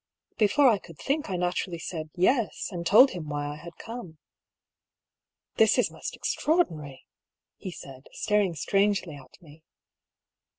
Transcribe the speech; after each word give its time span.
"Before 0.39 0.67
I 0.67 0.79
could 0.79 0.97
think 0.97 1.29
I 1.29 1.35
naturally 1.35 1.77
said" 1.77 2.09
Yes," 2.15 2.69
and 2.71 2.87
told 2.87 3.11
him 3.11 3.29
why 3.29 3.45
I 3.45 3.57
had 3.57 3.75
come. 3.77 4.17
"This 5.57 5.77
is 5.77 5.91
most 5.91 6.15
extraordinary," 6.15 7.05
he 7.57 7.69
said, 7.69 8.07
staring 8.11 8.55
strangely 8.55 9.15
at 9.15 9.39
me. 9.43 9.61